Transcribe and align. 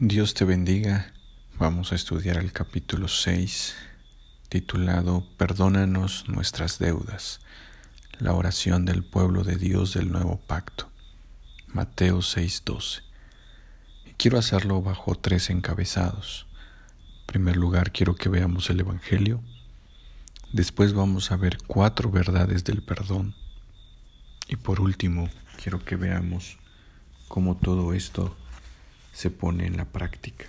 Dios 0.00 0.32
te 0.34 0.44
bendiga. 0.44 1.12
Vamos 1.58 1.90
a 1.90 1.96
estudiar 1.96 2.36
el 2.36 2.52
capítulo 2.52 3.08
6, 3.08 3.74
titulado 4.48 5.26
Perdónanos 5.36 6.28
nuestras 6.28 6.78
deudas, 6.78 7.40
la 8.20 8.32
oración 8.32 8.84
del 8.84 9.02
pueblo 9.02 9.42
de 9.42 9.56
Dios 9.56 9.94
del 9.94 10.12
nuevo 10.12 10.36
pacto. 10.46 10.88
Mateo 11.66 12.22
6:12. 12.22 13.02
Y 14.06 14.12
quiero 14.12 14.38
hacerlo 14.38 14.80
bajo 14.82 15.16
tres 15.16 15.50
encabezados. 15.50 16.46
En 17.22 17.26
primer 17.26 17.56
lugar, 17.56 17.90
quiero 17.90 18.14
que 18.14 18.28
veamos 18.28 18.70
el 18.70 18.78
Evangelio. 18.78 19.42
Después 20.52 20.92
vamos 20.92 21.32
a 21.32 21.36
ver 21.36 21.58
cuatro 21.66 22.08
verdades 22.08 22.62
del 22.62 22.84
perdón. 22.84 23.34
Y 24.46 24.54
por 24.54 24.80
último, 24.80 25.28
quiero 25.60 25.84
que 25.84 25.96
veamos 25.96 26.56
cómo 27.26 27.56
todo 27.56 27.94
esto 27.94 28.36
se 29.18 29.30
pone 29.30 29.66
en 29.66 29.76
la 29.76 29.84
práctica. 29.84 30.44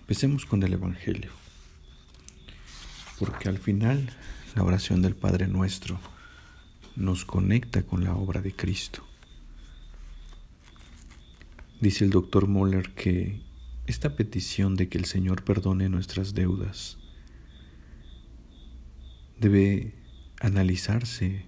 Empecemos 0.00 0.46
con 0.46 0.62
el 0.62 0.72
Evangelio, 0.72 1.30
porque 3.18 3.50
al 3.50 3.58
final 3.58 4.08
la 4.54 4.62
oración 4.62 5.02
del 5.02 5.14
Padre 5.14 5.46
Nuestro 5.46 6.00
nos 6.96 7.26
conecta 7.26 7.82
con 7.82 8.02
la 8.02 8.14
obra 8.14 8.40
de 8.40 8.54
Cristo. 8.56 9.06
Dice 11.82 12.02
el 12.06 12.10
doctor 12.10 12.48
Moller 12.48 12.94
que 12.94 13.42
esta 13.86 14.16
petición 14.16 14.74
de 14.74 14.88
que 14.88 14.96
el 14.96 15.04
Señor 15.04 15.44
perdone 15.44 15.90
nuestras 15.90 16.32
deudas 16.32 16.96
debe 19.38 19.92
analizarse 20.40 21.44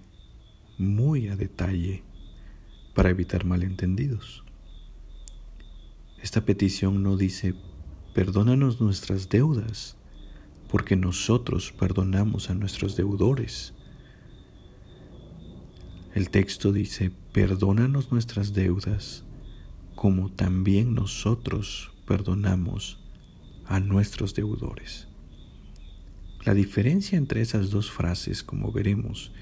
muy 0.77 1.27
a 1.29 1.35
detalle 1.35 2.03
para 2.93 3.09
evitar 3.09 3.45
malentendidos. 3.45 4.42
Esta 6.23 6.45
petición 6.45 7.03
no 7.03 7.17
dice, 7.17 7.53
perdónanos 8.13 8.79
nuestras 8.79 9.27
deudas, 9.27 9.97
porque 10.69 10.95
nosotros 10.95 11.73
perdonamos 11.77 12.49
a 12.49 12.53
nuestros 12.53 12.95
deudores. 12.95 13.73
El 16.15 16.29
texto 16.29 16.71
dice, 16.71 17.11
perdónanos 17.33 18.13
nuestras 18.13 18.53
deudas, 18.53 19.25
como 19.95 20.31
también 20.31 20.95
nosotros 20.95 21.91
perdonamos 22.07 23.03
a 23.65 23.81
nuestros 23.81 24.33
deudores. 24.33 25.09
La 26.45 26.53
diferencia 26.53 27.17
entre 27.17 27.41
esas 27.41 27.69
dos 27.69 27.91
frases, 27.91 28.43
como 28.43 28.71
veremos, 28.71 29.33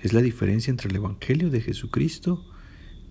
es 0.00 0.12
la 0.12 0.22
diferencia 0.22 0.70
entre 0.70 0.88
el 0.88 0.94
Evangelio 0.94 1.50
de 1.50 1.62
Jesucristo 1.62 2.46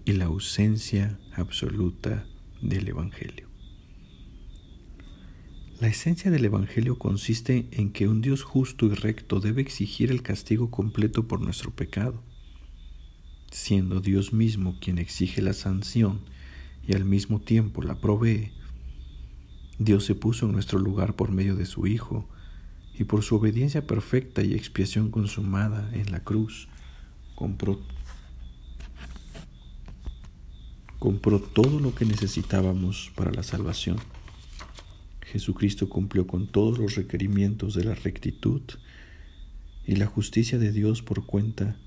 y 0.06 0.14
la 0.14 0.26
ausencia 0.26 1.20
absoluta 1.36 2.26
del 2.62 2.88
Evangelio. 2.88 3.48
La 5.80 5.88
esencia 5.88 6.32
del 6.32 6.46
Evangelio 6.46 6.98
consiste 6.98 7.68
en 7.72 7.92
que 7.92 8.08
un 8.08 8.22
Dios 8.22 8.44
justo 8.44 8.88
y 8.88 8.96
recto 8.96 9.40
debe 9.40 9.62
exigir 9.62 10.12
el 10.12 10.24
castigo 10.24 10.72
completo 10.72 11.28
por 11.28 11.40
nuestro 11.42 11.72
pecado. 11.72 12.24
Siendo 13.52 14.00
Dios 14.00 14.34
mismo 14.34 14.78
quien 14.80 14.98
exige 14.98 15.42
la 15.42 15.54
sanción 15.54 16.22
y 16.88 16.96
al 16.96 17.06
mismo 17.06 17.40
tiempo 17.40 17.84
la 17.84 18.00
provee, 18.00 18.52
Dios 19.78 20.06
se 20.06 20.16
puso 20.16 20.48
en 20.48 20.54
nuestro 20.54 20.80
lugar 20.80 21.16
por 21.16 21.32
medio 21.32 21.56
de 21.56 21.66
su 21.66 21.86
Hijo, 21.86 22.28
y 23.00 23.04
por 23.04 23.24
su 23.24 23.36
obediencia 23.36 23.86
perfecta 23.86 24.42
y 24.44 24.54
expiación 24.54 25.12
consumada 25.12 25.90
en 25.94 26.12
la 26.12 26.24
cruz, 26.24 26.68
compró 27.36 27.80
compró 31.00 31.40
todo 31.40 31.80
lo 31.80 31.94
que 31.94 32.06
necesitábamos 32.06 33.12
para 33.16 33.32
la 33.32 33.44
salvación. 33.44 33.98
Jesucristo 35.22 35.90
cumplió 35.90 36.26
con 36.26 36.48
todos 36.48 36.78
los 36.78 36.96
requerimientos 36.96 37.74
de 37.74 37.84
la 37.84 37.96
rectitud 37.96 38.62
y 39.86 39.96
la 39.96 40.06
justicia 40.06 40.58
de 40.58 40.72
Dios 40.72 41.02
por 41.02 41.26
cuenta 41.26 41.78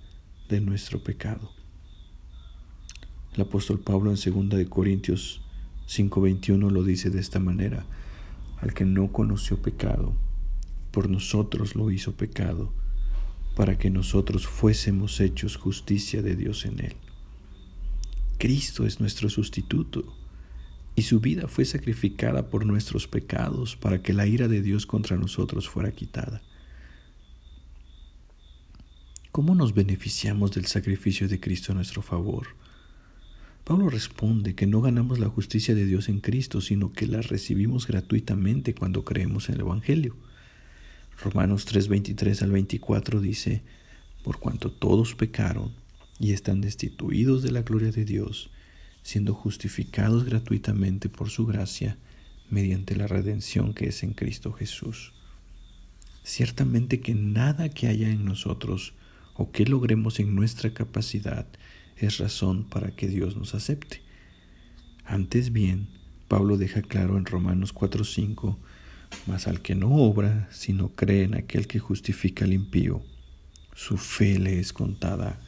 de 0.49 0.61
nuestro 0.61 1.03
pecado. 1.03 1.51
El 3.35 3.43
apóstol 3.43 3.81
Pablo 3.81 4.13
en 4.13 4.17
2 4.17 4.59
de 4.59 4.69
Corintios 4.69 5.41
5:21 5.87 6.71
lo 6.71 6.83
dice 6.83 7.11
de 7.11 7.21
esta 7.21 7.39
manera: 7.39 7.87
al 8.61 8.75
que 8.75 8.85
no 8.85 9.11
conoció 9.13 9.63
pecado, 9.63 10.15
por 10.91 11.09
nosotros 11.09 11.75
lo 11.75 11.91
hizo 11.91 12.13
pecado, 12.13 12.73
para 13.57 13.79
que 13.79 13.91
nosotros 13.91 14.47
fuésemos 14.47 15.21
hechos 15.21 15.57
justicia 15.57 16.23
de 16.23 16.37
Dios 16.37 16.67
en 16.67 16.81
él. 16.81 16.97
Cristo 18.41 18.87
es 18.87 19.01
nuestro 19.01 19.29
sustituto 19.29 20.17
y 20.97 21.03
su 21.03 21.21
vida 21.21 21.47
fue 21.47 21.67
sacrificada 21.67 22.49
por 22.49 22.65
nuestros 22.65 23.07
pecados 23.07 23.77
para 23.77 24.01
que 24.01 24.15
la 24.15 24.27
ira 24.27 24.49
de 24.49 24.63
Dios 24.63 24.87
contra 24.87 25.19
nosotros 25.19 25.69
fuera 25.69 25.93
quitada. 25.93 26.41
¿Cómo 29.31 29.55
nos 29.55 29.75
beneficiamos 29.75 30.53
del 30.53 30.65
sacrificio 30.65 31.29
de 31.29 31.39
Cristo 31.39 31.73
a 31.73 31.75
nuestro 31.75 32.01
favor? 32.01 32.47
Pablo 33.65 33.91
responde 33.91 34.55
que 34.55 34.67
no 34.67 34.81
ganamos 34.81 35.19
la 35.19 35.29
justicia 35.29 35.75
de 35.75 35.85
Dios 35.85 36.09
en 36.09 36.21
Cristo, 36.21 36.63
sino 36.63 36.95
que 36.95 37.07
la 37.07 37.21
recibimos 37.21 37.87
gratuitamente 37.87 38.75
cuando 38.75 39.05
creemos 39.05 39.51
en 39.51 39.57
el 39.57 39.61
Evangelio. 39.61 40.17
Romanos 41.23 41.67
3:23 41.67 42.41
al 42.41 42.53
24 42.53 43.21
dice, 43.21 43.63
por 44.25 44.39
cuanto 44.39 44.73
todos 44.73 45.15
pecaron 45.15 45.79
y 46.21 46.33
están 46.33 46.61
destituidos 46.61 47.43
de 47.43 47.51
la 47.51 47.63
gloria 47.63 47.91
de 47.91 48.05
Dios, 48.05 48.51
siendo 49.03 49.33
justificados 49.33 50.25
gratuitamente 50.25 51.09
por 51.09 51.31
su 51.31 51.47
gracia 51.47 51.97
mediante 52.51 52.95
la 52.95 53.07
redención 53.07 53.73
que 53.73 53.89
es 53.89 54.03
en 54.03 54.13
Cristo 54.13 54.53
Jesús. 54.53 55.15
Ciertamente 56.23 57.01
que 57.01 57.15
nada 57.15 57.71
que 57.71 57.89
haya 57.89 58.11
en 58.11 58.27
nosotros 58.27 58.93
o 59.35 59.51
que 59.51 59.65
logremos 59.65 60.21
en 60.21 60.35
nuestra 60.35 60.75
capacidad 60.75 61.47
es 61.97 62.19
razón 62.19 62.65
para 62.65 62.91
que 62.91 63.09
Dios 63.09 63.37
nos 63.37 63.55
acepte. 63.55 64.03
Antes 65.07 65.53
bien, 65.53 65.89
Pablo 66.29 66.59
deja 66.59 66.83
claro 66.83 67.17
en 67.17 67.25
Romanos 67.25 67.73
4:5, 67.73 68.59
mas 69.27 69.49
al 69.49 69.63
que 69.63 69.75
no 69.75 69.95
obra, 69.95 70.49
sino 70.53 70.91
cree 70.91 71.25
en 71.25 71.35
aquel 71.35 71.67
que 71.67 71.79
justifica 71.79 72.45
al 72.45 72.53
impío, 72.53 73.03
su 73.75 73.97
fe 73.97 74.39
le 74.39 74.61
es 74.61 74.75
contada 74.75 75.41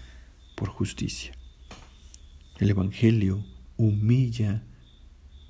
por 0.54 0.68
justicia. 0.68 1.32
El 2.58 2.70
Evangelio 2.70 3.44
humilla 3.76 4.62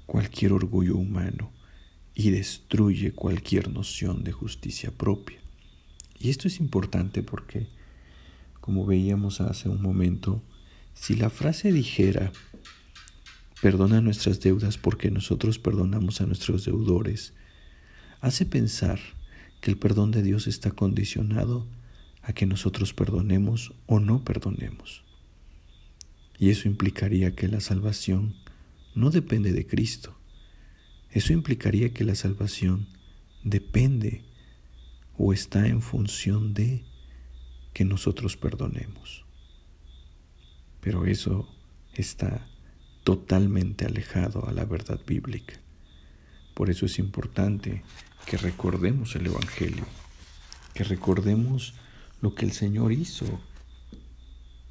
cualquier 0.06 0.52
orgullo 0.52 0.96
humano 0.96 1.52
y 2.14 2.30
destruye 2.30 3.12
cualquier 3.12 3.70
noción 3.70 4.24
de 4.24 4.32
justicia 4.32 4.90
propia. 4.90 5.38
Y 6.18 6.30
esto 6.30 6.48
es 6.48 6.60
importante 6.60 7.22
porque, 7.22 7.68
como 8.60 8.86
veíamos 8.86 9.40
hace 9.40 9.68
un 9.68 9.82
momento, 9.82 10.42
si 10.94 11.14
la 11.14 11.30
frase 11.30 11.72
dijera, 11.72 12.32
perdona 13.60 14.00
nuestras 14.00 14.40
deudas 14.40 14.78
porque 14.78 15.10
nosotros 15.10 15.58
perdonamos 15.58 16.20
a 16.20 16.26
nuestros 16.26 16.64
deudores, 16.64 17.34
hace 18.20 18.46
pensar 18.46 19.00
que 19.60 19.70
el 19.70 19.78
perdón 19.78 20.10
de 20.10 20.22
Dios 20.22 20.46
está 20.46 20.70
condicionado 20.72 21.66
a 22.22 22.32
que 22.32 22.46
nosotros 22.46 22.94
perdonemos 22.94 23.74
o 23.86 24.00
no 24.00 24.24
perdonemos. 24.24 25.04
Y 26.38 26.50
eso 26.50 26.68
implicaría 26.68 27.34
que 27.34 27.48
la 27.48 27.60
salvación 27.60 28.34
no 28.94 29.10
depende 29.10 29.52
de 29.52 29.66
Cristo. 29.66 30.16
Eso 31.10 31.32
implicaría 31.32 31.92
que 31.92 32.04
la 32.04 32.14
salvación 32.14 32.88
depende 33.44 34.24
o 35.16 35.32
está 35.32 35.66
en 35.66 35.82
función 35.82 36.54
de 36.54 36.84
que 37.72 37.84
nosotros 37.84 38.36
perdonemos. 38.36 39.24
Pero 40.80 41.06
eso 41.06 41.48
está 41.94 42.46
totalmente 43.04 43.84
alejado 43.84 44.46
a 44.48 44.52
la 44.52 44.64
verdad 44.64 45.00
bíblica. 45.06 45.54
Por 46.54 46.70
eso 46.70 46.86
es 46.86 46.98
importante 46.98 47.82
que 48.26 48.36
recordemos 48.36 49.14
el 49.16 49.26
Evangelio, 49.26 49.86
que 50.74 50.84
recordemos 50.84 51.74
lo 52.22 52.34
que 52.36 52.46
el 52.46 52.52
Señor 52.52 52.92
hizo 52.92 53.26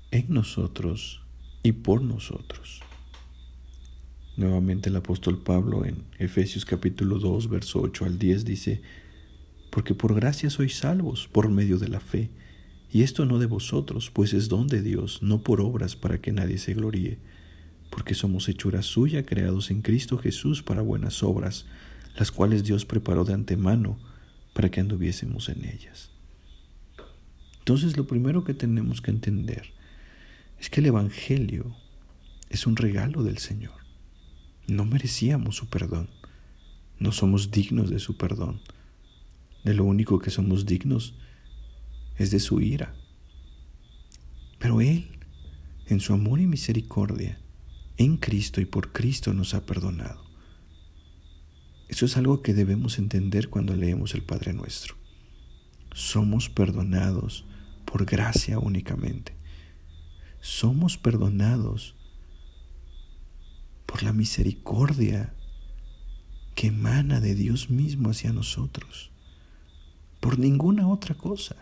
en 0.10 0.26
nosotros 0.30 1.22
y 1.62 1.74
por 1.74 2.02
nosotros. 2.02 2.80
Nuevamente 4.38 4.90
el 4.90 4.96
apóstol 4.96 5.38
Pablo 5.38 5.86
en 5.86 6.06
Efesios 6.18 6.64
capítulo 6.64 7.20
2, 7.20 7.50
verso 7.50 7.82
8 7.82 8.06
al 8.06 8.18
10 8.18 8.46
dice, 8.46 8.82
porque 9.70 9.94
por 9.94 10.16
gracia 10.16 10.50
sois 10.50 10.76
salvos 10.78 11.28
por 11.28 11.50
medio 11.50 11.78
de 11.78 11.90
la 11.90 12.00
fe, 12.00 12.30
y 12.90 13.04
esto 13.04 13.26
no 13.26 13.38
de 13.38 13.46
vosotros, 13.46 14.10
pues 14.12 14.34
es 14.34 14.48
don 14.48 14.68
de 14.68 14.82
Dios, 14.82 15.22
no 15.22 15.44
por 15.44 15.60
obras 15.60 15.98
para 15.98 16.20
que 16.20 16.32
nadie 16.32 16.58
se 16.58 16.74
gloríe, 16.74 17.20
porque 17.90 18.16
somos 18.16 18.48
hechura 18.48 18.82
suya, 18.82 19.26
creados 19.26 19.72
en 19.72 19.82
Cristo 19.82 20.18
Jesús 20.18 20.64
para 20.64 20.82
buenas 20.82 21.22
obras, 21.22 21.66
las 22.16 22.32
cuales 22.32 22.64
Dios 22.64 22.86
preparó 22.86 23.26
de 23.26 23.34
antemano 23.34 23.98
para 24.54 24.72
que 24.72 24.80
anduviésemos 24.80 25.50
en 25.50 25.66
ellas. 25.66 26.11
Entonces 27.62 27.96
lo 27.96 28.08
primero 28.08 28.44
que 28.44 28.56
tenemos 28.56 29.02
que 29.02 29.12
entender 29.12 29.70
es 30.60 30.72
que 30.72 30.80
el 30.80 30.88
Evangelio 30.88 31.76
es 32.50 32.66
un 32.66 32.76
regalo 32.76 33.24
del 33.24 33.38
Señor. 33.38 33.76
No 34.68 34.84
merecíamos 34.84 35.58
su 35.58 35.70
perdón. 35.70 36.10
No 36.98 37.12
somos 37.12 37.52
dignos 37.52 37.92
de 37.92 38.00
su 38.00 38.18
perdón. 38.18 38.62
De 39.64 39.76
lo 39.76 39.84
único 39.84 40.18
que 40.18 40.32
somos 40.32 40.66
dignos 40.66 41.14
es 42.18 42.32
de 42.32 42.40
su 42.40 42.62
ira. 42.62 42.96
Pero 44.58 44.82
Él, 44.82 45.08
en 45.86 46.00
su 46.00 46.14
amor 46.14 46.40
y 46.40 46.48
misericordia, 46.48 47.40
en 47.98 48.18
Cristo 48.18 48.60
y 48.60 48.66
por 48.66 48.92
Cristo 48.92 49.34
nos 49.34 49.54
ha 49.54 49.68
perdonado. 49.68 50.26
Eso 51.90 52.08
es 52.08 52.18
algo 52.18 52.42
que 52.42 52.56
debemos 52.56 52.98
entender 52.98 53.50
cuando 53.50 53.76
leemos 53.76 54.16
el 54.16 54.24
Padre 54.24 54.54
Nuestro. 54.54 54.96
Somos 55.94 56.50
perdonados 56.50 57.46
por 57.92 58.06
gracia 58.06 58.58
únicamente. 58.58 59.34
Somos 60.40 60.98
perdonados 60.98 61.96
por 63.86 64.02
la 64.02 64.14
misericordia 64.14 65.34
que 66.56 66.68
emana 66.68 67.20
de 67.20 67.36
Dios 67.36 67.70
mismo 67.70 68.10
hacia 68.10 68.32
nosotros. 68.32 69.12
Por 70.22 70.40
ninguna 70.40 70.88
otra 70.88 71.16
cosa. 71.16 71.56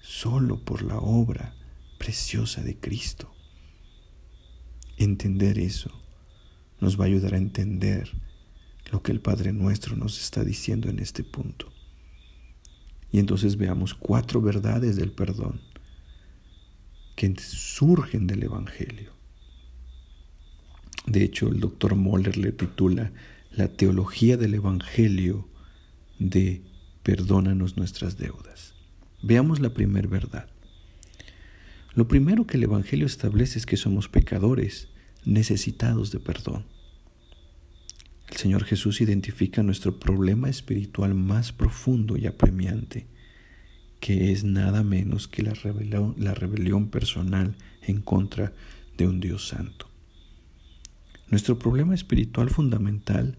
Solo 0.00 0.64
por 0.64 0.82
la 0.82 0.98
obra 0.98 1.54
preciosa 1.98 2.62
de 2.62 2.76
Cristo. 2.76 3.32
Entender 4.96 5.58
eso 5.58 5.90
nos 6.80 6.98
va 6.98 7.04
a 7.04 7.06
ayudar 7.06 7.34
a 7.34 7.38
entender 7.38 8.10
lo 8.90 9.02
que 9.02 9.12
el 9.12 9.20
Padre 9.20 9.52
nuestro 9.52 9.94
nos 9.94 10.20
está 10.20 10.42
diciendo 10.42 10.88
en 10.88 10.98
este 10.98 11.22
punto. 11.22 11.72
Y 13.12 13.18
entonces 13.18 13.56
veamos 13.56 13.94
cuatro 13.94 14.40
verdades 14.40 14.96
del 14.96 15.12
perdón 15.12 15.60
que 17.14 17.34
surgen 17.38 18.26
del 18.26 18.42
Evangelio. 18.42 19.12
De 21.06 21.22
hecho, 21.22 21.48
el 21.48 21.60
doctor 21.60 21.94
Moller 21.94 22.36
le 22.38 22.52
titula 22.52 23.12
La 23.50 23.68
teología 23.68 24.36
del 24.36 24.54
Evangelio 24.54 25.46
de 26.18 26.62
Perdónanos 27.02 27.76
nuestras 27.76 28.16
deudas. 28.16 28.74
Veamos 29.22 29.60
la 29.60 29.74
primera 29.74 30.08
verdad. 30.08 30.48
Lo 31.94 32.08
primero 32.08 32.46
que 32.46 32.56
el 32.56 32.62
Evangelio 32.62 33.06
establece 33.06 33.58
es 33.58 33.66
que 33.66 33.76
somos 33.76 34.08
pecadores 34.08 34.88
necesitados 35.24 36.10
de 36.10 36.20
perdón. 36.20 36.64
El 38.32 38.38
Señor 38.38 38.64
Jesús 38.64 39.02
identifica 39.02 39.62
nuestro 39.62 40.00
problema 40.00 40.48
espiritual 40.48 41.14
más 41.14 41.52
profundo 41.52 42.16
y 42.16 42.26
apremiante, 42.26 43.06
que 44.00 44.32
es 44.32 44.42
nada 44.42 44.82
menos 44.82 45.28
que 45.28 45.42
la 45.42 45.52
rebelión, 45.52 46.14
la 46.16 46.32
rebelión 46.32 46.88
personal 46.88 47.54
en 47.82 48.00
contra 48.00 48.54
de 48.96 49.06
un 49.06 49.20
Dios 49.20 49.48
santo. 49.48 49.86
Nuestro 51.28 51.58
problema 51.58 51.94
espiritual 51.94 52.48
fundamental 52.48 53.36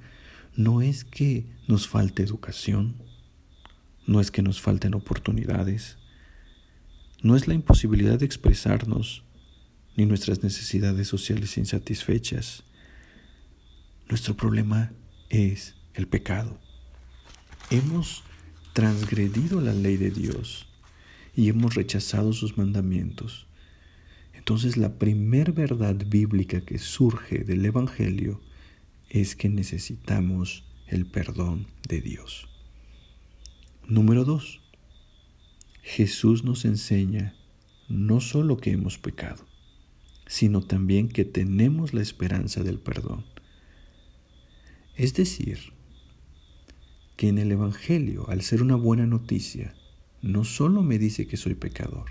no 0.55 0.83
es 0.83 1.03
que 1.03 1.47
nos 1.67 1.87
falte 1.87 2.21
educación, 2.21 2.93
no 4.05 4.21
es 4.21 4.29
que 4.29 4.43
nos 4.43 4.61
falten 4.61 4.93
oportunidades, 4.93 5.97
no 7.23 7.35
es 7.35 7.47
la 7.47 7.55
imposibilidad 7.55 8.19
de 8.19 8.25
expresarnos, 8.25 9.23
ni 9.97 10.05
nuestras 10.05 10.43
necesidades 10.43 11.07
sociales 11.07 11.57
insatisfechas. 11.57 12.63
Nuestro 14.13 14.37
problema 14.37 14.93
es 15.31 15.73
el 15.95 16.07
pecado. 16.07 16.59
Hemos 17.71 18.23
transgredido 18.73 19.59
la 19.59 19.73
ley 19.73 19.97
de 19.97 20.11
Dios 20.11 20.67
y 21.35 21.49
hemos 21.49 21.73
rechazado 21.73 22.31
sus 22.31 22.55
mandamientos. 22.55 23.47
Entonces 24.35 24.77
la 24.77 24.99
primer 24.99 25.51
verdad 25.51 25.95
bíblica 25.95 26.61
que 26.61 26.77
surge 26.77 27.39
del 27.39 27.65
Evangelio 27.65 28.39
es 29.09 29.35
que 29.35 29.49
necesitamos 29.49 30.63
el 30.85 31.07
perdón 31.07 31.65
de 31.89 31.99
Dios. 31.99 32.47
Número 33.87 34.25
dos, 34.25 34.61
Jesús 35.81 36.43
nos 36.43 36.65
enseña 36.65 37.33
no 37.89 38.21
solo 38.21 38.57
que 38.57 38.73
hemos 38.73 38.99
pecado, 38.99 39.43
sino 40.27 40.61
también 40.61 41.09
que 41.09 41.25
tenemos 41.25 41.95
la 41.95 42.03
esperanza 42.03 42.61
del 42.61 42.77
perdón. 42.77 43.33
Es 44.95 45.13
decir, 45.15 45.73
que 47.15 47.27
en 47.27 47.37
el 47.37 47.51
Evangelio, 47.51 48.29
al 48.29 48.41
ser 48.41 48.61
una 48.61 48.75
buena 48.75 49.07
noticia, 49.07 49.73
no 50.21 50.43
solo 50.43 50.83
me 50.83 50.99
dice 50.99 51.27
que 51.27 51.37
soy 51.37 51.55
pecador, 51.55 52.05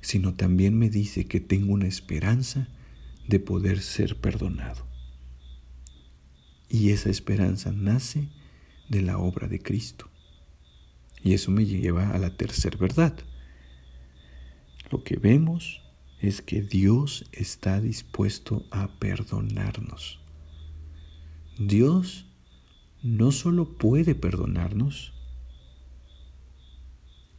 sino 0.00 0.34
también 0.34 0.78
me 0.78 0.88
dice 0.88 1.26
que 1.26 1.40
tengo 1.40 1.72
una 1.72 1.88
esperanza 1.88 2.68
de 3.26 3.40
poder 3.40 3.80
ser 3.80 4.20
perdonado. 4.20 4.86
Y 6.68 6.90
esa 6.90 7.10
esperanza 7.10 7.72
nace 7.72 8.28
de 8.88 9.02
la 9.02 9.18
obra 9.18 9.48
de 9.48 9.60
Cristo. 9.60 10.08
Y 11.22 11.34
eso 11.34 11.50
me 11.50 11.66
lleva 11.66 12.10
a 12.10 12.18
la 12.18 12.36
tercera 12.36 12.78
verdad. 12.78 13.18
Lo 14.90 15.02
que 15.02 15.16
vemos 15.16 15.82
es 16.20 16.40
que 16.40 16.62
Dios 16.62 17.26
está 17.32 17.80
dispuesto 17.80 18.64
a 18.70 18.98
perdonarnos. 18.98 20.20
Dios 21.60 22.26
no 23.04 23.30
solo 23.30 23.78
puede 23.78 24.16
perdonarnos, 24.16 25.12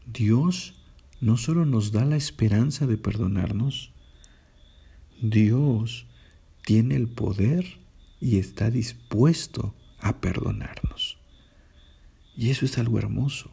Dios 0.06 0.74
no 1.20 1.36
solo 1.36 1.66
nos 1.66 1.92
da 1.92 2.06
la 2.06 2.16
esperanza 2.16 2.88
de 2.88 2.98
perdonarnos, 2.98 3.92
Dios 5.22 6.06
tiene 6.64 6.96
el 6.96 7.10
poder 7.10 7.66
y 8.22 8.38
está 8.38 8.72
dispuesto 8.72 9.76
a 10.00 10.22
perdonarnos. 10.22 11.18
Y 12.38 12.50
eso 12.50 12.64
es 12.64 12.78
algo 12.78 12.98
hermoso 12.98 13.52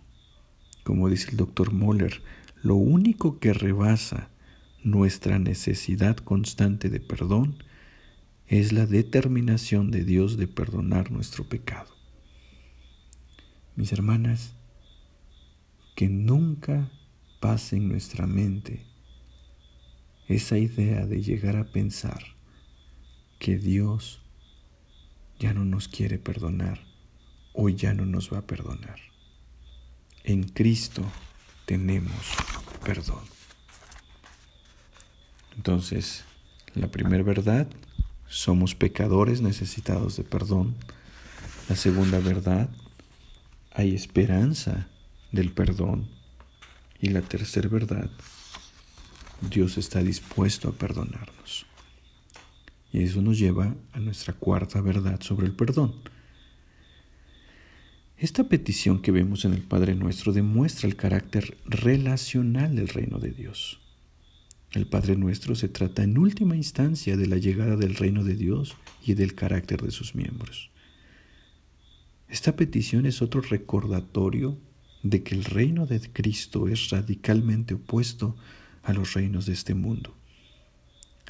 como 0.88 1.10
dice 1.10 1.32
el 1.32 1.36
doctor 1.36 1.74
Moller, 1.74 2.22
lo 2.62 2.74
único 2.76 3.40
que 3.40 3.52
rebasa 3.52 4.30
nuestra 4.82 5.38
necesidad 5.38 6.16
constante 6.16 6.88
de 6.88 6.98
perdón 6.98 7.62
es 8.48 8.72
la 8.72 8.86
determinación 8.86 9.90
de 9.90 10.04
Dios 10.04 10.38
de 10.38 10.48
perdonar 10.48 11.10
nuestro 11.10 11.44
pecado. 11.44 11.94
Mis 13.76 13.92
hermanas, 13.92 14.54
que 15.94 16.08
nunca 16.08 16.90
pase 17.40 17.76
en 17.76 17.88
nuestra 17.88 18.26
mente 18.26 18.86
esa 20.28 20.58
idea 20.58 21.06
de 21.06 21.22
llegar 21.22 21.56
a 21.56 21.70
pensar 21.70 22.22
que 23.38 23.58
Dios 23.58 24.20
ya 25.38 25.52
no 25.52 25.64
nos 25.64 25.88
quiere 25.88 26.18
perdonar 26.18 26.80
o 27.52 27.68
ya 27.68 27.94
no 27.94 28.06
nos 28.06 28.32
va 28.32 28.38
a 28.38 28.46
perdonar. 28.46 28.98
En 30.24 30.44
Cristo 30.44 31.04
tenemos 31.66 32.32
perdón. 32.84 33.24
Entonces, 35.56 36.24
la 36.74 36.88
primera 36.88 37.22
verdad, 37.22 37.68
somos 38.28 38.74
pecadores 38.74 39.40
necesitados 39.40 40.16
de 40.16 40.24
perdón. 40.24 40.74
La 41.68 41.76
segunda 41.76 42.18
verdad, 42.18 42.68
hay 43.72 43.94
esperanza 43.94 44.88
del 45.32 45.50
perdón. 45.52 46.08
Y 47.00 47.10
la 47.10 47.22
tercera 47.22 47.68
verdad, 47.68 48.10
Dios 49.40 49.78
está 49.78 50.02
dispuesto 50.02 50.68
a 50.68 50.72
perdonarnos. 50.72 51.66
Y 52.92 53.02
eso 53.02 53.22
nos 53.22 53.38
lleva 53.38 53.74
a 53.92 54.00
nuestra 54.00 54.32
cuarta 54.32 54.80
verdad 54.80 55.20
sobre 55.20 55.46
el 55.46 55.52
perdón. 55.52 55.94
Esta 58.16 58.48
petición 58.48 59.00
que 59.00 59.12
vemos 59.12 59.44
en 59.44 59.52
el 59.52 59.62
Padre 59.62 59.94
Nuestro 59.94 60.32
demuestra 60.32 60.88
el 60.88 60.96
carácter 60.96 61.56
relacional 61.66 62.74
del 62.74 62.88
reino 62.88 63.18
de 63.20 63.30
Dios. 63.30 63.80
El 64.72 64.86
Padre 64.86 65.16
Nuestro 65.16 65.54
se 65.54 65.68
trata 65.68 66.02
en 66.02 66.18
última 66.18 66.54
instancia 66.54 67.16
de 67.16 67.26
la 67.26 67.38
llegada 67.38 67.76
del 67.76 67.94
reino 67.94 68.22
de 68.22 68.36
Dios 68.36 68.76
y 69.02 69.14
del 69.14 69.34
carácter 69.34 69.80
de 69.80 69.90
sus 69.90 70.14
miembros. 70.14 70.70
Esta 72.28 72.54
petición 72.54 73.06
es 73.06 73.22
otro 73.22 73.40
recordatorio 73.40 74.58
de 75.02 75.22
que 75.22 75.34
el 75.34 75.44
reino 75.44 75.86
de 75.86 76.00
Cristo 76.12 76.68
es 76.68 76.90
radicalmente 76.90 77.74
opuesto 77.74 78.36
a 78.82 78.92
los 78.92 79.14
reinos 79.14 79.46
de 79.46 79.54
este 79.54 79.74
mundo. 79.74 80.14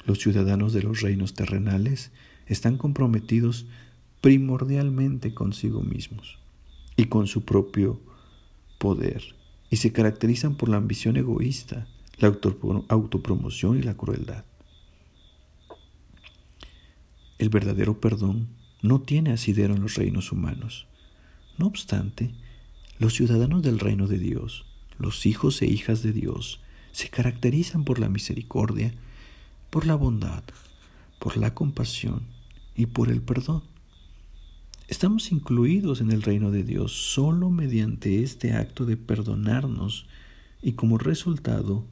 Los 0.05 0.19
ciudadanos 0.19 0.73
de 0.73 0.83
los 0.83 1.01
reinos 1.01 1.33
terrenales 1.33 2.11
están 2.45 2.77
comprometidos 2.77 3.67
primordialmente 4.19 5.33
consigo 5.33 5.81
mismos 5.81 6.39
y 6.97 7.05
con 7.05 7.27
su 7.27 7.45
propio 7.45 8.01
poder, 8.79 9.23
y 9.69 9.77
se 9.77 9.93
caracterizan 9.93 10.55
por 10.55 10.67
la 10.67 10.77
ambición 10.77 11.15
egoísta, 11.15 11.87
la 12.19 12.27
autopromoción 12.89 13.77
y 13.77 13.81
la 13.81 13.95
crueldad. 13.95 14.45
El 17.37 17.49
verdadero 17.49 17.99
perdón 17.99 18.49
no 18.81 19.01
tiene 19.01 19.31
asidero 19.31 19.75
en 19.75 19.81
los 19.81 19.95
reinos 19.95 20.31
humanos. 20.31 20.87
No 21.57 21.67
obstante, 21.67 22.31
los 22.99 23.13
ciudadanos 23.13 23.61
del 23.61 23.79
reino 23.79 24.07
de 24.07 24.17
Dios, 24.17 24.65
los 24.97 25.25
hijos 25.25 25.61
e 25.61 25.65
hijas 25.65 26.03
de 26.03 26.11
Dios, 26.11 26.59
se 26.91 27.09
caracterizan 27.09 27.85
por 27.85 27.99
la 27.99 28.09
misericordia, 28.09 28.93
por 29.69 29.85
la 29.85 29.95
bondad, 29.95 30.43
por 31.19 31.37
la 31.37 31.53
compasión 31.53 32.23
y 32.75 32.87
por 32.87 33.09
el 33.09 33.21
perdón. 33.21 33.63
Estamos 34.89 35.31
incluidos 35.31 36.01
en 36.01 36.11
el 36.11 36.23
reino 36.23 36.51
de 36.51 36.63
Dios 36.63 36.91
solo 36.91 37.49
mediante 37.49 38.23
este 38.23 38.53
acto 38.53 38.85
de 38.85 38.97
perdonarnos 38.97 40.07
y 40.61 40.73
como 40.73 40.97
resultado 40.97 41.85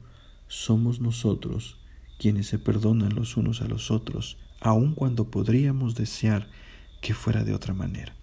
somos 0.48 1.00
nosotros 1.00 1.78
quienes 2.18 2.48
se 2.48 2.58
perdonan 2.58 3.14
los 3.14 3.36
unos 3.36 3.62
a 3.62 3.68
los 3.68 3.90
otros, 3.90 4.38
aun 4.60 4.94
cuando 4.94 5.30
podríamos 5.30 5.94
desear 5.94 6.48
que 7.00 7.14
fuera 7.14 7.44
de 7.44 7.54
otra 7.54 7.74
manera. 7.74 8.16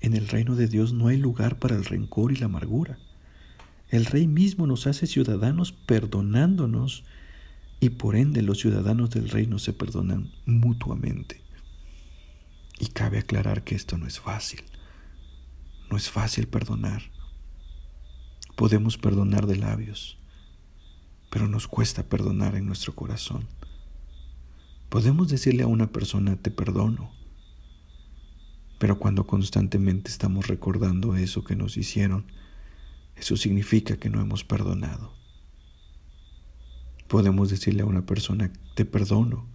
En 0.00 0.14
el 0.14 0.28
reino 0.28 0.56
de 0.56 0.68
Dios 0.68 0.92
no 0.92 1.08
hay 1.08 1.16
lugar 1.16 1.58
para 1.58 1.76
el 1.76 1.84
rencor 1.84 2.32
y 2.32 2.36
la 2.36 2.46
amargura. 2.46 2.98
El 3.90 4.06
Rey 4.06 4.26
mismo 4.26 4.66
nos 4.66 4.86
hace 4.86 5.06
ciudadanos 5.06 5.72
perdonándonos 5.72 7.04
y 7.80 7.90
por 7.90 8.14
ende 8.14 8.42
los 8.42 8.60
ciudadanos 8.60 9.10
del 9.10 9.28
reino 9.28 9.58
se 9.58 9.72
perdonan 9.72 10.30
mutuamente. 10.46 11.42
Y 12.78 12.86
cabe 12.86 13.18
aclarar 13.18 13.64
que 13.64 13.74
esto 13.74 13.98
no 13.98 14.06
es 14.06 14.20
fácil. 14.20 14.62
No 15.90 15.96
es 15.96 16.08
fácil 16.08 16.46
perdonar. 16.46 17.02
Podemos 18.56 18.96
perdonar 18.96 19.46
de 19.46 19.56
labios, 19.56 20.18
pero 21.30 21.48
nos 21.48 21.68
cuesta 21.68 22.02
perdonar 22.02 22.56
en 22.56 22.66
nuestro 22.66 22.94
corazón. 22.94 23.46
Podemos 24.88 25.28
decirle 25.28 25.62
a 25.62 25.68
una 25.68 25.92
persona, 25.92 26.36
te 26.36 26.50
perdono, 26.50 27.12
pero 28.78 28.98
cuando 28.98 29.26
constantemente 29.26 30.10
estamos 30.10 30.48
recordando 30.48 31.14
eso 31.14 31.44
que 31.44 31.54
nos 31.54 31.76
hicieron, 31.76 32.26
eso 33.14 33.36
significa 33.36 33.96
que 33.98 34.10
no 34.10 34.20
hemos 34.20 34.42
perdonado. 34.42 35.12
Podemos 37.06 37.50
decirle 37.50 37.82
a 37.82 37.86
una 37.86 38.06
persona, 38.06 38.52
te 38.74 38.84
perdono, 38.84 39.46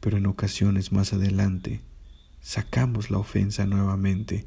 pero 0.00 0.16
en 0.16 0.26
ocasiones 0.26 0.92
más 0.92 1.12
adelante 1.12 1.82
sacamos 2.40 3.10
la 3.10 3.18
ofensa 3.18 3.66
nuevamente 3.66 4.46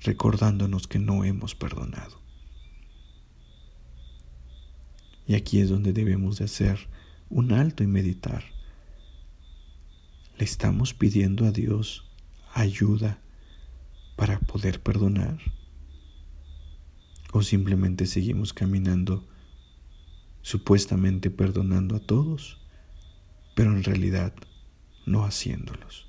recordándonos 0.00 0.86
que 0.86 0.98
no 0.98 1.24
hemos 1.24 1.54
perdonado. 1.54 2.25
Y 5.26 5.34
aquí 5.34 5.60
es 5.60 5.68
donde 5.68 5.92
debemos 5.92 6.38
de 6.38 6.44
hacer 6.44 6.78
un 7.28 7.52
alto 7.52 7.82
y 7.82 7.86
meditar. 7.86 8.44
Le 10.38 10.44
estamos 10.44 10.94
pidiendo 10.94 11.46
a 11.46 11.50
Dios 11.50 12.04
ayuda 12.54 13.18
para 14.16 14.38
poder 14.40 14.80
perdonar. 14.80 15.38
O 17.32 17.42
simplemente 17.42 18.06
seguimos 18.06 18.52
caminando 18.52 19.26
supuestamente 20.42 21.28
perdonando 21.30 21.96
a 21.96 22.00
todos, 22.00 22.58
pero 23.56 23.72
en 23.72 23.82
realidad 23.82 24.32
no 25.04 25.24
haciéndolos. 25.24 26.06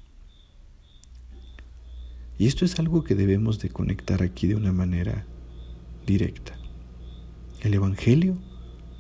Y 2.38 2.46
esto 2.46 2.66
es 2.66 2.78
algo 2.78 3.04
que 3.04 3.16
debemos 3.16 3.60
de 3.60 3.70
conectar 3.70 4.22
aquí 4.22 4.46
de 4.46 4.56
una 4.56 4.72
manera 4.72 5.26
directa. 6.06 6.56
El 7.62 7.74
Evangelio 7.74 8.38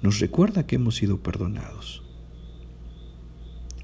nos 0.01 0.19
recuerda 0.19 0.67
que 0.67 0.75
hemos 0.75 0.95
sido 0.95 1.21
perdonados. 1.21 2.03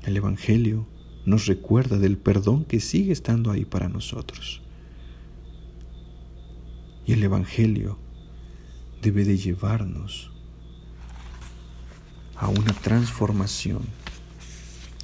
El 0.04 0.18
Evangelio 0.18 0.86
nos 1.26 1.48
recuerda 1.48 1.98
del 1.98 2.18
perdón 2.18 2.66
que 2.66 2.80
sigue 2.80 3.12
estando 3.12 3.52
ahí 3.52 3.66
para 3.66 3.90
nosotros. 3.90 4.62
Y 7.06 7.14
el 7.14 7.24
Evangelio 7.24 7.98
debe 9.02 9.26
de 9.26 9.38
llevarnos 9.38 10.32
a 12.36 12.48
una 12.48 12.74
transformación 12.74 13.82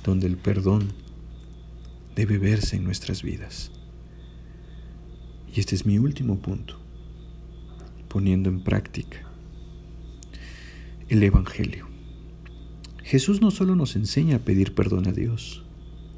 donde 0.03 0.27
el 0.27 0.37
perdón 0.37 0.93
debe 2.15 2.37
verse 2.37 2.75
en 2.75 2.83
nuestras 2.83 3.23
vidas. 3.23 3.71
Y 5.53 5.59
este 5.59 5.75
es 5.75 5.85
mi 5.85 5.97
último 5.97 6.39
punto, 6.39 6.79
poniendo 8.07 8.49
en 8.49 8.61
práctica 8.61 9.28
el 11.09 11.23
Evangelio. 11.23 11.87
Jesús 13.03 13.41
no 13.41 13.49
solo 13.49 13.75
nos 13.75 13.95
enseña 13.95 14.35
a 14.35 14.45
pedir 14.45 14.75
perdón 14.75 15.07
a 15.07 15.11
Dios, 15.11 15.63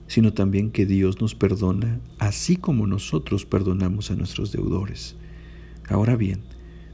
sino 0.07 0.33
también 0.33 0.69
que 0.69 0.85
Dios 0.85 1.21
nos 1.21 1.33
perdona 1.33 2.01
así 2.19 2.57
como 2.57 2.87
nosotros 2.87 3.45
perdonamos 3.45 4.11
a 4.11 4.15
nuestros 4.15 4.51
deudores. 4.51 5.15
Ahora 5.87 6.17
bien, 6.17 6.41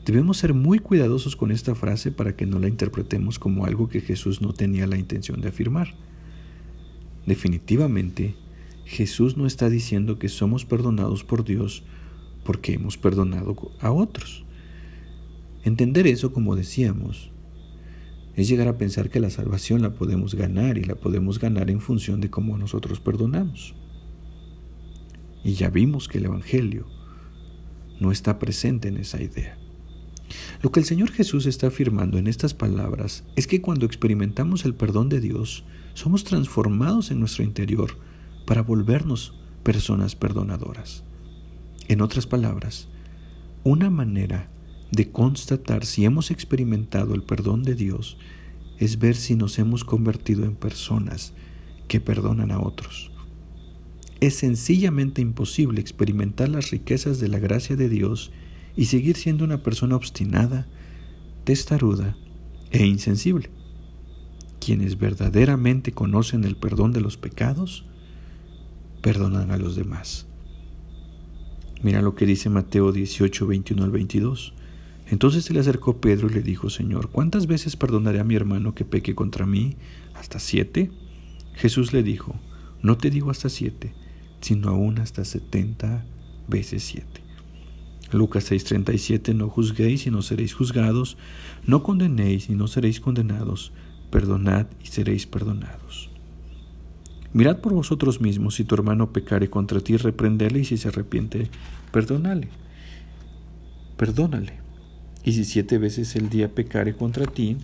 debemos 0.06 0.38
ser 0.38 0.54
muy 0.54 0.78
cuidadosos 0.78 1.36
con 1.36 1.52
esta 1.52 1.74
frase 1.74 2.12
para 2.12 2.36
que 2.36 2.46
no 2.46 2.60
la 2.60 2.68
interpretemos 2.68 3.40
como 3.40 3.66
algo 3.66 3.90
que 3.90 4.02
Jesús 4.02 4.42
no 4.42 4.54
tenía 4.54 4.86
la 4.86 5.00
intención 5.00 5.42
de 5.42 5.50
afirmar. 5.50 5.96
Definitivamente, 7.26 8.36
Jesús 8.86 9.38
no 9.38 9.48
está 9.48 9.72
diciendo 9.72 10.20
que 10.20 10.30
somos 10.30 10.66
perdonados 10.66 11.24
por 11.24 11.44
Dios 11.44 11.84
porque 12.44 12.74
hemos 12.76 12.96
perdonado 12.96 13.72
a 13.82 13.92
otros. 13.92 14.46
Entender 15.64 16.06
eso, 16.06 16.32
como 16.32 16.56
decíamos, 16.56 17.32
es 18.38 18.48
llegar 18.48 18.68
a 18.68 18.78
pensar 18.78 19.10
que 19.10 19.20
la 19.20 19.32
salvación 19.32 19.82
la 19.82 19.96
podemos 19.96 20.36
ganar 20.36 20.78
y 20.78 20.84
la 20.84 20.94
podemos 20.94 21.40
ganar 21.40 21.72
en 21.72 21.82
función 21.82 22.22
de 22.22 22.30
cómo 22.30 22.56
nosotros 22.56 23.00
perdonamos. 23.00 23.74
Y 25.44 25.54
ya 25.56 25.72
vimos 25.72 26.08
que 26.08 26.20
el 26.20 26.26
Evangelio 26.26 26.86
no 28.00 28.12
está 28.12 28.38
presente 28.38 28.90
en 28.90 28.98
esa 28.98 29.22
idea. 29.22 29.58
Lo 30.62 30.72
que 30.72 30.80
el 30.80 30.86
Señor 30.86 31.12
Jesús 31.12 31.48
está 31.48 31.68
afirmando 31.68 32.20
en 32.20 32.28
estas 32.28 32.54
palabras 32.54 33.24
es 33.36 33.48
que 33.48 33.60
cuando 33.60 33.88
experimentamos 33.88 34.66
el 34.66 34.76
perdón 34.76 35.10
de 35.10 35.20
Dios, 35.20 35.64
somos 35.96 36.24
transformados 36.24 37.10
en 37.10 37.20
nuestro 37.20 37.44
interior 37.44 37.98
para 38.46 38.62
volvernos 38.62 39.34
personas 39.64 40.16
perdonadoras. 40.16 41.04
En 41.88 42.02
otras 42.02 42.28
palabras, 42.28 42.88
una 43.64 43.90
manera 43.90 44.52
de 44.92 45.12
constatar 45.12 45.86
si 45.86 46.06
hemos 46.06 46.32
experimentado 46.32 47.14
el 47.14 47.24
perdón 47.24 47.64
de 47.64 47.76
Dios 47.76 48.18
es 48.78 49.00
ver 49.00 49.16
si 49.16 49.36
nos 49.36 49.60
hemos 49.60 49.84
convertido 49.84 50.46
en 50.46 50.56
personas 50.56 51.34
que 51.88 52.00
perdonan 52.00 52.52
a 52.52 52.60
otros. 52.60 53.12
Es 54.20 54.36
sencillamente 54.36 55.22
imposible 55.22 55.82
experimentar 55.82 56.50
las 56.50 56.72
riquezas 56.72 57.20
de 57.20 57.28
la 57.28 57.40
gracia 57.40 57.76
de 57.76 57.90
Dios 57.90 58.32
y 58.76 58.86
seguir 58.86 59.16
siendo 59.16 59.44
una 59.44 59.64
persona 59.64 59.96
obstinada, 59.96 60.68
testaruda 61.44 62.16
e 62.72 62.86
insensible. 62.86 63.50
Quienes 64.60 64.98
verdaderamente 64.98 65.92
conocen 65.92 66.44
el 66.44 66.56
perdón 66.56 66.94
de 66.94 67.02
los 67.02 67.18
pecados, 67.18 67.86
perdonan 69.02 69.52
a 69.52 69.58
los 69.58 69.76
demás. 69.76 70.28
Mira 71.84 72.02
lo 72.02 72.16
que 72.16 72.26
dice 72.26 72.50
Mateo 72.50 72.92
18, 72.92 73.46
21 73.46 73.84
al 73.84 73.92
22. 73.92 74.54
Entonces 75.10 75.46
se 75.46 75.54
le 75.54 75.62
acercó 75.62 76.02
Pedro 76.02 76.30
y 76.30 76.34
le 76.34 76.42
dijo, 76.42 76.70
Señor, 76.70 77.10
¿cuántas 77.10 77.48
veces 77.48 77.76
perdonaré 77.76 78.20
a 78.20 78.26
mi 78.26 78.36
hermano 78.36 78.76
que 78.76 78.86
peque 78.86 79.16
contra 79.16 79.46
mí? 79.46 79.78
¿Hasta 80.14 80.40
siete? 80.40 80.92
Jesús 81.54 81.94
le 81.94 82.04
dijo, 82.04 82.36
no 82.82 82.98
te 82.98 83.10
digo 83.10 83.32
hasta 83.32 83.50
siete, 83.50 83.94
sino 84.42 84.70
aún 84.70 85.00
hasta 85.00 85.24
setenta 85.24 86.06
veces 86.48 86.84
siete. 86.84 87.22
Lucas 88.12 88.50
6:37, 88.52 89.34
no 89.34 89.50
juzguéis 89.50 90.08
y 90.08 90.12
no 90.12 90.22
seréis 90.22 90.54
juzgados, 90.54 91.18
no 91.66 91.84
condenéis 91.84 92.50
y 92.50 92.56
no 92.56 92.68
seréis 92.68 93.02
condenados, 93.02 93.74
perdonad 94.12 94.68
y 94.84 94.88
seréis 94.88 95.26
perdonados. 95.26 96.10
Mirad 97.34 97.60
por 97.60 97.74
vosotros 97.74 98.22
mismos 98.22 98.56
si 98.56 98.64
tu 98.64 98.76
hermano 98.76 99.12
pecare 99.12 99.50
contra 99.50 99.82
ti, 99.82 99.98
reprendele 99.98 100.60
y 100.60 100.66
si 100.66 100.78
se 100.78 100.88
arrepiente, 100.88 101.50
perdónale. 101.92 102.50
Perdónale. 103.98 104.67
Y 105.28 105.34
si 105.34 105.44
siete 105.44 105.78
veces 105.78 106.16
el 106.16 106.30
día 106.30 106.56
pecare 106.56 106.96
contra 106.96 107.26
ti, 107.26 107.58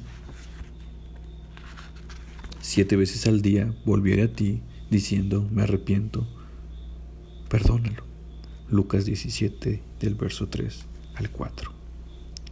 siete 2.59 2.97
veces 2.97 3.25
al 3.25 3.41
día 3.41 3.73
volviere 3.85 4.23
a 4.23 4.33
ti 4.33 4.59
diciendo, 4.89 5.47
me 5.49 5.63
arrepiento, 5.63 6.27
perdónalo. 7.47 8.03
Lucas 8.67 9.05
17 9.05 9.81
del 10.01 10.15
verso 10.15 10.49
3 10.49 10.83
al 11.15 11.29
4. 11.29 11.71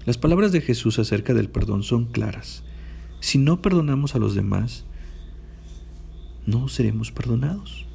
Las 0.05 0.17
palabras 0.17 0.53
de 0.53 0.61
Jesús 0.61 0.97
acerca 0.97 1.33
del 1.33 1.49
perdón 1.49 1.83
son 1.83 2.05
claras. 2.05 2.63
Si 3.19 3.37
no 3.37 3.61
perdonamos 3.61 4.15
a 4.15 4.19
los 4.19 4.33
demás, 4.33 4.85
no 6.45 6.69
seremos 6.69 7.11
perdonados. 7.11 7.85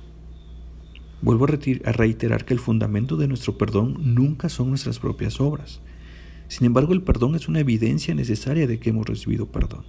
Vuelvo 1.22 1.46
a 1.46 1.92
reiterar 1.92 2.44
que 2.44 2.52
el 2.52 2.60
fundamento 2.60 3.16
de 3.16 3.26
nuestro 3.26 3.56
perdón 3.56 4.14
nunca 4.14 4.50
son 4.50 4.68
nuestras 4.68 4.98
propias 4.98 5.40
obras. 5.40 5.80
Sin 6.48 6.66
embargo, 6.66 6.92
el 6.92 7.02
perdón 7.02 7.34
es 7.34 7.48
una 7.48 7.60
evidencia 7.60 8.14
necesaria 8.14 8.66
de 8.66 8.78
que 8.78 8.90
hemos 8.90 9.06
recibido 9.06 9.46
perdón. 9.46 9.84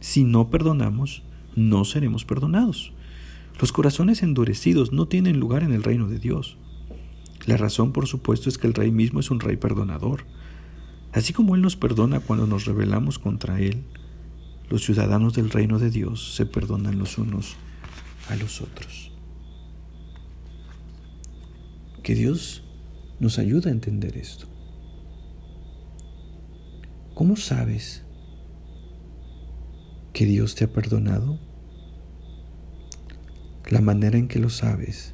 Si 0.00 0.24
no 0.24 0.50
perdonamos, 0.50 1.22
no 1.56 1.84
seremos 1.84 2.24
perdonados. 2.24 2.92
Los 3.60 3.72
corazones 3.72 4.22
endurecidos 4.22 4.92
no 4.92 5.06
tienen 5.06 5.38
lugar 5.38 5.62
en 5.62 5.72
el 5.72 5.82
reino 5.82 6.08
de 6.08 6.18
Dios. 6.18 6.56
La 7.46 7.56
razón, 7.56 7.92
por 7.92 8.06
supuesto, 8.06 8.48
es 8.48 8.58
que 8.58 8.66
el 8.66 8.74
Rey 8.74 8.90
mismo 8.90 9.20
es 9.20 9.30
un 9.30 9.40
Rey 9.40 9.56
perdonador. 9.56 10.24
Así 11.12 11.32
como 11.32 11.54
Él 11.54 11.62
nos 11.62 11.76
perdona 11.76 12.20
cuando 12.20 12.46
nos 12.46 12.64
rebelamos 12.64 13.18
contra 13.18 13.60
Él, 13.60 13.82
los 14.68 14.84
ciudadanos 14.84 15.34
del 15.34 15.50
reino 15.50 15.78
de 15.78 15.90
Dios 15.90 16.34
se 16.34 16.46
perdonan 16.46 16.98
los 16.98 17.18
unos 17.18 17.56
a 18.28 18.36
los 18.36 18.60
otros. 18.60 19.10
Que 22.02 22.14
Dios 22.14 22.62
nos 23.18 23.38
ayude 23.38 23.68
a 23.68 23.72
entender 23.72 24.16
esto. 24.16 24.49
¿Cómo 27.20 27.36
sabes 27.36 28.02
que 30.14 30.24
Dios 30.24 30.54
te 30.54 30.64
ha 30.64 30.72
perdonado? 30.72 31.38
La 33.68 33.82
manera 33.82 34.16
en 34.16 34.26
que 34.26 34.38
lo 34.38 34.48
sabes 34.48 35.12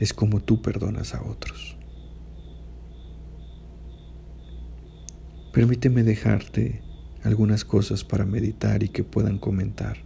es 0.00 0.12
como 0.14 0.40
tú 0.40 0.62
perdonas 0.62 1.14
a 1.14 1.22
otros. 1.22 1.76
Permíteme 5.52 6.02
dejarte 6.02 6.82
algunas 7.22 7.64
cosas 7.64 8.02
para 8.02 8.26
meditar 8.26 8.82
y 8.82 8.88
que 8.88 9.04
puedan 9.04 9.38
comentar. 9.38 9.98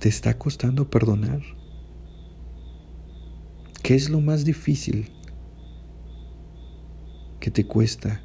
¿Te 0.00 0.08
está 0.08 0.38
costando 0.38 0.88
perdonar? 0.88 1.42
¿Qué 3.82 3.96
es 3.96 4.08
lo 4.08 4.22
más 4.22 4.46
difícil 4.46 5.10
que 7.38 7.50
te 7.50 7.66
cuesta 7.66 8.23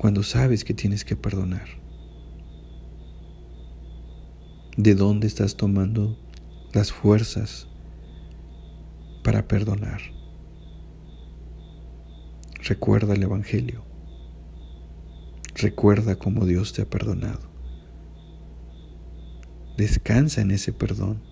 cuando 0.00 0.22
sabes 0.22 0.64
que 0.64 0.72
tienes 0.72 1.04
que 1.04 1.14
perdonar? 1.14 1.68
¿De 4.78 4.94
dónde 4.94 5.26
estás 5.26 5.58
tomando 5.58 6.16
las 6.72 6.90
fuerzas 6.90 7.68
para 9.22 9.46
perdonar? 9.46 10.00
Recuerda 12.62 13.12
el 13.12 13.24
Evangelio. 13.24 13.84
Recuerda 15.54 16.16
cómo 16.16 16.46
Dios 16.46 16.72
te 16.72 16.80
ha 16.80 16.88
perdonado. 16.88 17.50
Descansa 19.76 20.40
en 20.40 20.52
ese 20.52 20.72
perdón. 20.72 21.22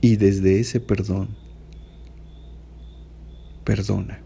Y 0.00 0.16
desde 0.16 0.58
ese 0.58 0.80
perdón, 0.80 1.36
perdona. 3.62 4.22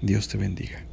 Dios 0.00 0.28
te 0.28 0.38
bendiga. 0.38 0.85